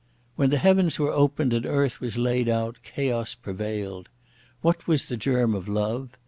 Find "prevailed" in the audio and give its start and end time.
3.35-4.09